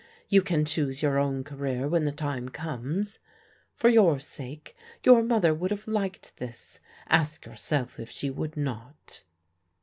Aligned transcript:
You 0.29 0.41
can 0.41 0.65
choose 0.65 1.03
your 1.03 1.19
own 1.19 1.43
career 1.43 1.87
when 1.87 2.05
the 2.05 2.11
time 2.11 2.49
comes. 2.49 3.19
For 3.75 3.87
your 3.87 4.19
sake 4.19 4.75
your 5.03 5.21
mother 5.21 5.53
would 5.53 5.69
have 5.69 5.87
liked 5.87 6.37
this: 6.37 6.79
ask 7.07 7.45
yourself 7.45 7.99
if 7.99 8.09
she 8.09 8.31
would 8.31 8.57
not." 8.57 9.23